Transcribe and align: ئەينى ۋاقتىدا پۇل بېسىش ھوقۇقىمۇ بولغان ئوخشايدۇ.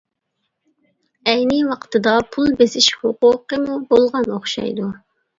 ئەينى 1.33 1.59
ۋاقتىدا 1.67 2.13
پۇل 2.35 2.49
بېسىش 2.61 2.87
ھوقۇقىمۇ 3.01 3.75
بولغان 3.93 4.33
ئوخشايدۇ. 4.39 4.89